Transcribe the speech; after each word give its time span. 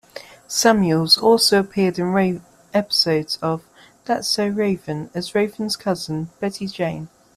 Samuels 0.47 1.19
also 1.19 1.59
appeared 1.59 1.99
in 1.99 2.41
episodes 2.73 3.37
of 3.39 3.61
"That's 4.05 4.27
So 4.27 4.47
Raven" 4.47 5.11
as 5.13 5.35
Raven's 5.35 5.75
cousin, 5.75 6.31
Betty 6.39 6.65
Jane. 6.65 7.07